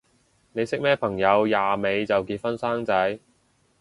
[0.53, 3.19] 你識咩朋友廿尾就結婚生仔？